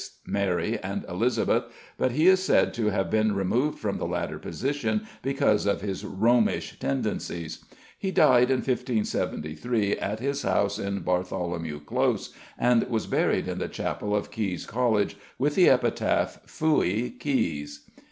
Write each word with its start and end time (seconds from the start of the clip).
Mary, 0.25 0.79
and 0.81 1.05
Elizabeth, 1.07 1.65
but 1.95 2.13
he 2.13 2.25
is 2.25 2.41
said 2.41 2.73
to 2.73 2.87
have 2.87 3.11
been 3.11 3.35
removed 3.35 3.77
from 3.77 3.99
the 3.99 4.07
latter 4.07 4.39
position 4.39 5.05
because 5.21 5.67
of 5.67 5.81
his 5.81 6.03
Romish 6.03 6.79
tendencies. 6.79 7.63
He 7.99 8.09
died 8.09 8.49
in 8.49 8.61
1573 8.63 9.97
at 9.97 10.19
his 10.19 10.41
house 10.41 10.79
in 10.79 11.01
Bartholomew 11.01 11.81
Close, 11.81 12.33
and 12.57 12.81
was 12.89 13.05
buried 13.05 13.47
in 13.47 13.59
the 13.59 13.67
chapel 13.69 14.15
of 14.15 14.31
Caius 14.31 14.65
College, 14.65 15.17
with 15.37 15.53
the 15.53 15.69
epitaph 15.69 16.39
"Fui 16.47 17.11
Caius." 17.19 17.81